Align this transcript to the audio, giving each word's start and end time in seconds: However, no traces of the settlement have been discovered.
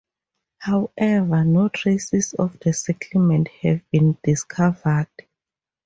However, 0.57 1.45
no 1.45 1.69
traces 1.69 2.33
of 2.33 2.59
the 2.61 2.73
settlement 2.73 3.49
have 3.61 3.87
been 3.91 4.17
discovered. 4.23 5.05